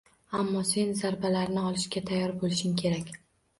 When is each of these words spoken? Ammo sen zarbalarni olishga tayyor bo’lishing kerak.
Ammo 0.37 0.63
sen 0.69 0.95
zarbalarni 1.01 1.67
olishga 1.73 2.05
tayyor 2.09 2.35
bo’lishing 2.43 2.77
kerak. 2.83 3.15